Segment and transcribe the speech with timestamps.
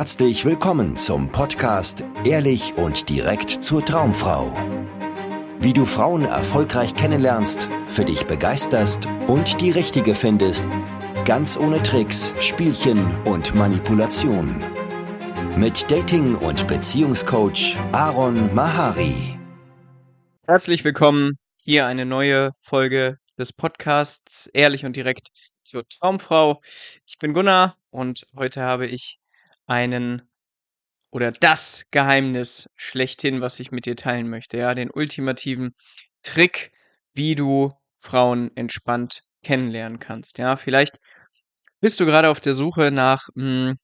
[0.00, 4.50] Herzlich willkommen zum Podcast Ehrlich und direkt zur Traumfrau.
[5.60, 10.64] Wie du Frauen erfolgreich kennenlernst, für dich begeisterst und die richtige findest,
[11.26, 14.64] ganz ohne Tricks, Spielchen und Manipulation.
[15.54, 19.38] Mit Dating- und Beziehungscoach Aaron Mahari.
[20.46, 21.36] Herzlich willkommen.
[21.58, 25.28] Hier eine neue Folge des Podcasts Ehrlich und direkt
[25.62, 26.62] zur Traumfrau.
[27.04, 29.19] Ich bin Gunnar und heute habe ich
[29.70, 30.22] einen
[31.10, 34.58] oder das Geheimnis schlechthin, was ich mit dir teilen möchte.
[34.58, 35.72] Ja, den ultimativen
[36.22, 36.72] Trick,
[37.14, 40.38] wie du Frauen entspannt kennenlernen kannst.
[40.38, 40.98] Ja, vielleicht
[41.80, 43.78] bist du gerade auf der Suche nach mh, hm,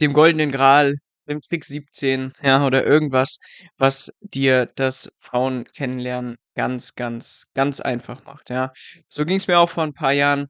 [0.00, 0.94] dem goldenen Gral,
[1.28, 3.38] dem Trick 17, ja, oder irgendwas,
[3.78, 8.50] was dir das Frauen kennenlernen ganz, ganz, ganz einfach macht.
[8.50, 8.72] Ja,
[9.08, 10.46] so ging es mir auch vor ein paar Jahren.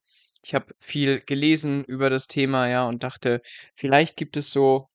[0.47, 3.43] Ich habe viel gelesen über das Thema, ja, und dachte,
[3.75, 4.89] vielleicht gibt es so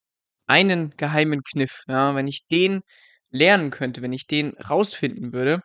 [0.48, 2.84] einen geheimen Kniff, ja, wenn ich den
[3.32, 5.59] lernen könnte, wenn ich den rausfinden würde,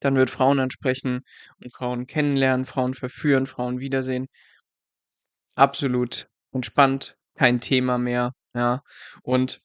[0.00, 1.20] dann wird Frauen ansprechen
[1.58, 4.26] und Frauen kennenlernen, Frauen verführen, Frauen wiedersehen.
[5.54, 8.80] Absolut entspannt, kein Thema mehr, ja.
[9.22, 9.60] Und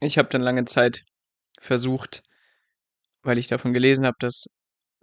[0.00, 1.04] ich habe dann lange Zeit
[1.60, 2.22] versucht,
[3.20, 4.46] weil ich davon gelesen habe, dass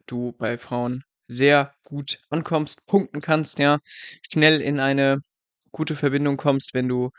[0.07, 3.79] du bei Frauen sehr gut ankommst, punkten kannst, ja,
[4.31, 5.19] schnell in eine
[5.71, 7.11] gute Verbindung kommst, wenn du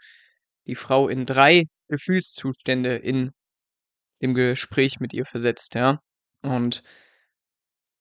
[0.67, 3.33] die Frau in drei Gefühlszustände in
[4.21, 6.01] dem Gespräch mit ihr versetzt, ja.
[6.43, 6.83] Und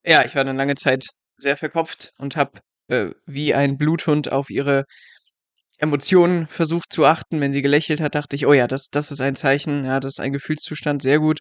[0.03, 4.50] ja, ich war dann lange Zeit sehr verkopft und habe äh, wie ein Bluthund auf
[4.50, 4.86] ihre
[5.82, 7.42] Emotionen versucht zu achten.
[7.42, 10.14] Wenn sie gelächelt hat, dachte ich, oh ja, das, das ist ein Zeichen, ja, das
[10.14, 11.40] ist ein Gefühlszustand, sehr gut.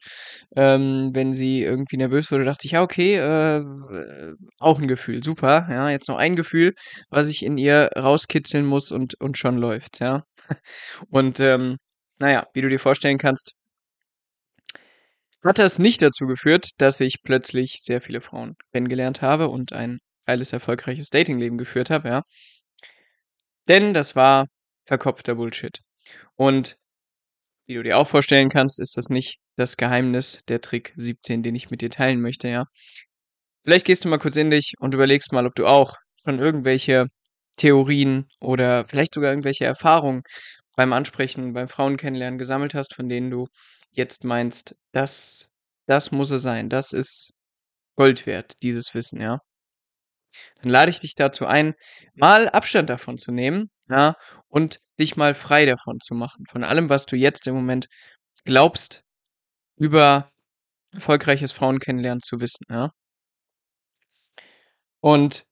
[0.57, 3.63] Ähm, wenn sie irgendwie nervös wurde, dachte ich, ja, okay, äh,
[4.59, 5.67] auch ein Gefühl, super.
[5.71, 6.73] Ja, jetzt noch ein Gefühl,
[7.11, 10.25] was ich in ihr rauskitzeln muss und, und schon läuft, ja.
[11.11, 11.77] Und ähm,
[12.19, 13.55] naja, wie du dir vorstellen kannst,
[15.45, 19.99] hat das nicht dazu geführt, dass ich plötzlich sehr viele Frauen kennengelernt habe und ein
[20.27, 22.23] geiles, erfolgreiches Datingleben geführt habe, ja.
[23.71, 24.47] Denn das war
[24.85, 25.79] verkopfter Bullshit.
[26.35, 26.77] Und
[27.67, 31.55] wie du dir auch vorstellen kannst, ist das nicht das Geheimnis der Trick 17, den
[31.55, 32.65] ich mit dir teilen möchte, ja.
[33.63, 35.95] Vielleicht gehst du mal kurz in dich und überlegst mal, ob du auch
[36.25, 37.07] schon irgendwelche
[37.59, 40.23] Theorien oder vielleicht sogar irgendwelche Erfahrungen
[40.75, 43.47] beim Ansprechen, beim Frauen kennenlernen gesammelt hast, von denen du
[43.93, 45.49] jetzt meinst, das,
[45.87, 47.31] das muss es sein, das ist
[47.95, 49.39] Gold wert, dieses Wissen, ja
[50.63, 51.75] dann lade ich dich dazu ein,
[52.15, 54.15] mal Abstand davon zu nehmen, ja,
[54.49, 57.87] und dich mal frei davon zu machen, von allem, was du jetzt im Moment
[58.45, 59.03] glaubst,
[59.77, 60.31] über
[60.93, 62.91] erfolgreiches Frauen kennenlernen zu wissen, ja.
[65.03, 65.45] Und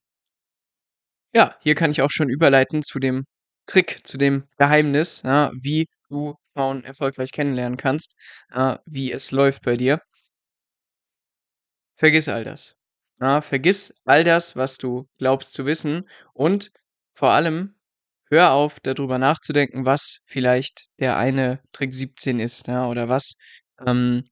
[1.34, 3.25] ja, hier kann ich auch schon überleiten zu dem
[3.66, 8.15] Trick, zu dem Geheimnis, ja, wie du Frauen erfolgreich kennenlernen kannst,
[8.55, 10.00] ja, wie es läuft bei dir.
[11.97, 12.78] Vergiss all das.
[13.20, 16.70] Ja, vergiss all das, was du glaubst zu wissen und
[17.14, 17.74] vor allem
[18.30, 23.34] hör auf, darüber nachzudenken, was vielleicht der eine Trick 17 ist, ja, oder was,
[23.84, 24.24] ähm,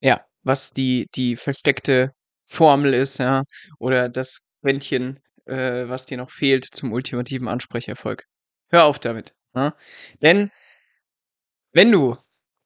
[0.00, 2.12] ja, was die, die versteckte
[2.44, 3.44] Formel ist, ja,
[3.78, 8.24] oder das Quäntchen, äh, was dir noch fehlt zum ultimativen Ansprecherfolg.
[8.70, 9.34] Hör auf damit.
[9.54, 9.74] Ja?
[10.22, 10.50] Denn
[11.72, 12.16] wenn du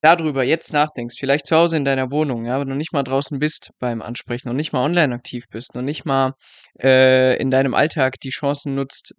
[0.05, 3.39] darüber jetzt nachdenkst, vielleicht zu Hause in deiner Wohnung, ja, wenn du nicht mal draußen
[3.39, 6.35] bist beim Ansprechen und nicht mal online aktiv bist und nicht mal
[6.79, 9.15] äh, in deinem Alltag die Chancen nutzt,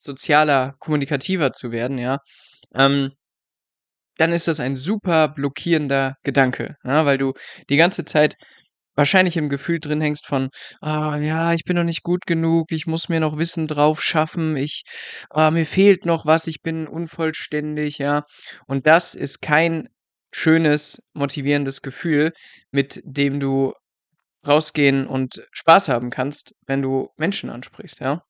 [0.00, 2.18] sozialer, kommunikativer zu werden, ja,
[2.74, 3.12] ähm,
[4.18, 7.32] dann ist das ein super blockierender Gedanke, ja, weil du
[7.70, 8.34] die ganze Zeit
[8.96, 10.48] wahrscheinlich im Gefühl drin hängst von,
[10.80, 14.56] ah ja, ich bin noch nicht gut genug, ich muss mir noch Wissen drauf schaffen,
[14.56, 14.82] ich,
[15.30, 18.22] ah, mir fehlt noch was, ich bin unvollständig, ja.
[18.66, 19.88] Und das ist kein
[20.36, 22.32] schönes, motivierendes Gefühl,
[22.70, 23.72] mit dem du
[24.46, 28.20] rausgehen und Spaß haben kannst, wenn du Menschen ansprichst, ja.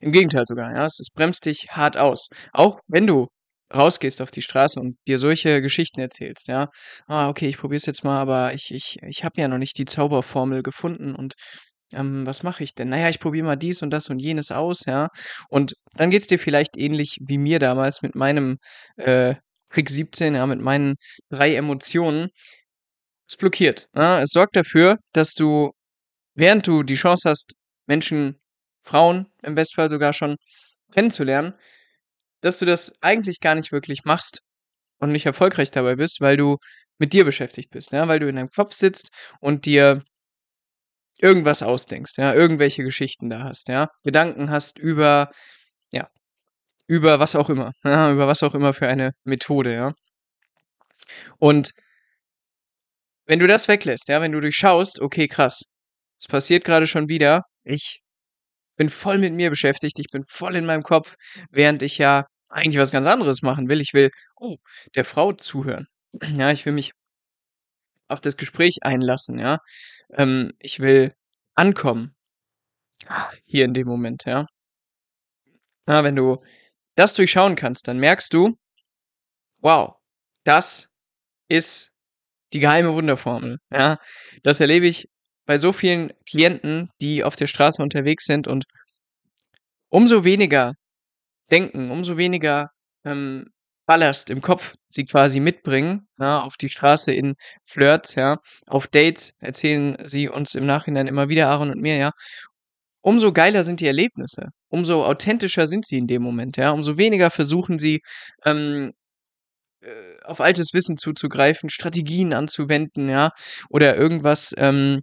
[0.00, 0.84] Im Gegenteil sogar, ja.
[0.86, 2.28] Es, bremst dich hart aus.
[2.52, 3.28] Auch wenn du
[3.74, 6.68] rausgehst auf die Straße und dir solche Geschichten erzählst, ja.
[7.06, 9.78] Ah, okay, ich probiere es jetzt mal, aber ich, ich, ich habe ja noch nicht
[9.78, 11.34] die Zauberformel gefunden und
[11.92, 12.88] ähm, was mache ich denn?
[12.90, 15.08] Naja, ich probiere mal dies und das und jenes aus, ja.
[15.48, 18.58] Und dann geht es dir vielleicht ähnlich wie mir damals mit meinem
[18.96, 19.36] äh,
[19.76, 20.96] Trick 17, ja, mit meinen
[21.28, 22.30] drei Emotionen,
[23.28, 23.90] ist blockiert.
[23.94, 25.72] Ja, es sorgt dafür, dass du,
[26.34, 27.52] während du die Chance hast,
[27.86, 28.40] Menschen,
[28.82, 30.36] Frauen im Bestfall sogar schon
[30.92, 31.52] kennenzulernen,
[32.40, 34.40] dass du das eigentlich gar nicht wirklich machst
[34.98, 36.56] und nicht erfolgreich dabei bist, weil du
[36.98, 40.02] mit dir beschäftigt bist, ja, weil du in deinem Kopf sitzt und dir
[41.18, 45.30] irgendwas ausdenkst, ja, irgendwelche Geschichten da hast, ja, Gedanken hast über,
[45.92, 46.08] ja,
[46.88, 49.92] über was auch immer, ja, über was auch immer für eine Methode, ja.
[51.38, 51.72] Und
[53.26, 55.62] wenn du das weglässt, ja, wenn du durchschaust, okay, krass,
[56.20, 58.00] es passiert gerade schon wieder, ich
[58.76, 61.14] bin voll mit mir beschäftigt, ich bin voll in meinem Kopf,
[61.50, 63.80] während ich ja eigentlich was ganz anderes machen will.
[63.80, 64.56] Ich will, oh,
[64.94, 65.86] der Frau zuhören.
[66.38, 66.92] Ja, ich will mich
[68.08, 69.58] auf das Gespräch einlassen, ja.
[70.12, 71.14] Ähm, ich will
[71.54, 72.14] ankommen.
[73.44, 74.46] Hier in dem Moment, ja.
[75.88, 76.42] Ja, wenn du
[76.96, 78.56] das durchschauen kannst, dann merkst du,
[79.60, 79.94] wow,
[80.44, 80.88] das
[81.48, 81.90] ist
[82.52, 83.58] die geheime Wunderformel.
[83.70, 83.98] Ja,
[84.42, 85.08] das erlebe ich
[85.46, 88.64] bei so vielen Klienten, die auf der Straße unterwegs sind und
[89.88, 90.72] umso weniger
[91.50, 92.70] denken, umso weniger
[93.04, 93.46] ähm,
[93.86, 97.34] Ballast im Kopf sie quasi mitbringen, ja, auf die Straße in
[97.64, 102.10] Flirts, ja, auf Dates erzählen sie uns im Nachhinein immer wieder, Aaron und mir, ja.
[103.00, 107.30] Umso geiler sind die Erlebnisse, umso authentischer sind sie in dem Moment, ja, umso weniger
[107.30, 108.00] versuchen sie,
[108.44, 108.92] ähm,
[109.80, 113.30] äh, auf altes Wissen zuzugreifen, Strategien anzuwenden, ja,
[113.70, 115.02] oder irgendwas, ähm,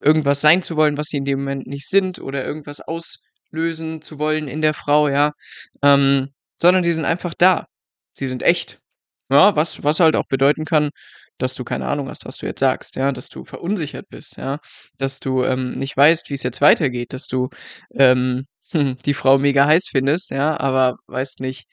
[0.00, 4.18] irgendwas sein zu wollen, was sie in dem Moment nicht sind, oder irgendwas auslösen zu
[4.18, 5.32] wollen in der Frau, ja,
[5.82, 7.66] ähm, sondern die sind einfach da.
[8.20, 8.80] Die sind echt.
[9.30, 10.90] Ja, was, was halt auch bedeuten kann,
[11.38, 14.58] dass du keine Ahnung hast, was du jetzt sagst, ja, dass du verunsichert bist, ja,
[14.98, 17.48] dass du ähm, nicht weißt, wie es jetzt weitergeht, dass du
[17.94, 18.46] ähm,
[19.04, 21.66] die Frau mega heiß findest, ja, aber weißt nicht,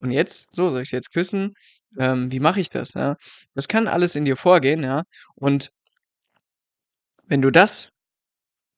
[0.00, 1.54] und jetzt, so, soll ich jetzt küssen?
[1.98, 3.16] Ähm, wie mache ich das, ja?
[3.54, 5.02] Das kann alles in dir vorgehen, ja,
[5.34, 5.70] und
[7.24, 7.88] wenn du das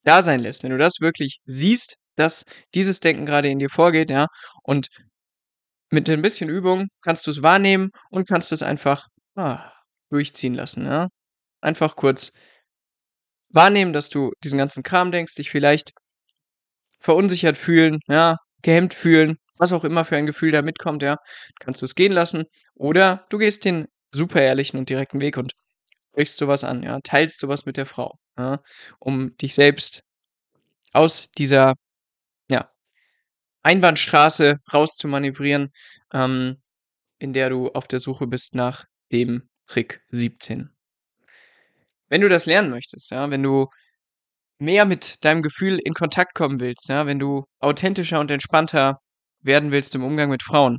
[0.04, 2.44] da sein lässt, wenn du das wirklich siehst, dass
[2.74, 4.26] dieses Denken gerade in dir vorgeht, ja,
[4.62, 4.88] und
[5.90, 9.72] mit ein bisschen Übung kannst du es wahrnehmen und kannst es einfach ah,
[10.10, 11.08] durchziehen lassen, ja.
[11.62, 12.32] Einfach kurz
[13.50, 15.92] wahrnehmen, dass du diesen ganzen Kram denkst, dich vielleicht
[17.00, 21.16] verunsichert fühlen, ja, gehemmt fühlen, was auch immer für ein Gefühl da mitkommt, ja,
[21.60, 22.44] kannst du es gehen lassen.
[22.74, 25.52] Oder du gehst den super ehrlichen und direkten Weg und
[26.12, 28.60] sprichst sowas an, ja, teilst sowas mit der Frau, ja,
[28.98, 30.02] um dich selbst
[30.92, 31.74] aus dieser,
[32.48, 32.70] ja,
[33.62, 35.70] Einbahnstraße rauszumanövrieren,
[36.14, 36.58] ähm,
[37.18, 40.70] in der du auf der Suche bist nach dem Trick 17.
[42.08, 43.68] Wenn du das lernen möchtest, ja, wenn du
[44.58, 48.98] mehr mit deinem Gefühl in Kontakt kommen willst, ja, wenn du authentischer und entspannter
[49.40, 50.78] werden willst im Umgang mit Frauen,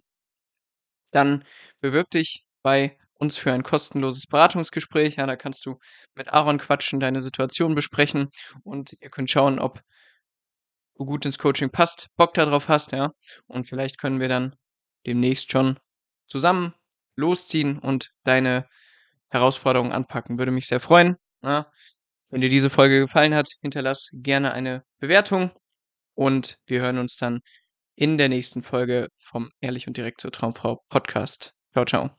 [1.12, 1.46] dann
[1.80, 5.18] bewirb dich bei uns für ein kostenloses Beratungsgespräch.
[5.18, 5.78] Ja, da kannst du
[6.16, 8.30] mit Aaron quatschen, deine Situation besprechen
[8.64, 9.82] und ihr könnt schauen, ob
[10.96, 13.12] du gut ins Coaching passt, Bock darauf hast, ja.
[13.48, 14.56] Und vielleicht können wir dann
[15.06, 15.80] demnächst schon
[16.28, 16.74] zusammen
[17.20, 18.66] losziehen und deine
[19.30, 20.40] Herausforderungen anpacken.
[20.40, 21.18] Würde mich sehr freuen.
[21.44, 21.68] Ja.
[22.30, 25.52] Wenn dir diese Folge gefallen hat, hinterlass gerne eine Bewertung
[26.14, 27.42] und wir hören uns dann
[27.96, 31.54] in der nächsten Folge vom Ehrlich und Direkt zur Traumfrau Podcast.
[31.74, 32.12] Ciao, ciao.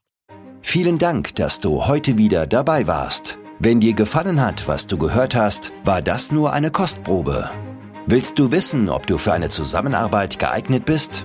[0.63, 3.39] Vielen Dank, dass du heute wieder dabei warst.
[3.59, 7.51] Wenn dir gefallen hat, was du gehört hast, war das nur eine Kostprobe.
[8.07, 11.25] Willst du wissen, ob du für eine Zusammenarbeit geeignet bist?